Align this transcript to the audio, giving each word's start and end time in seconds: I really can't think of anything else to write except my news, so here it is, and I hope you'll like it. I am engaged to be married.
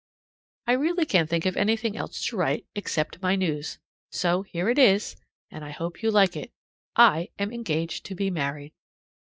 I 0.65 0.71
really 0.71 1.05
can't 1.05 1.29
think 1.29 1.45
of 1.45 1.55
anything 1.55 1.95
else 1.95 2.25
to 2.25 2.35
write 2.35 2.65
except 2.73 3.21
my 3.21 3.35
news, 3.35 3.77
so 4.11 4.41
here 4.41 4.67
it 4.67 4.79
is, 4.79 5.15
and 5.51 5.63
I 5.63 5.69
hope 5.69 6.01
you'll 6.01 6.11
like 6.11 6.35
it. 6.35 6.51
I 6.95 7.29
am 7.37 7.53
engaged 7.53 8.03
to 8.07 8.15
be 8.15 8.31
married. 8.31 8.73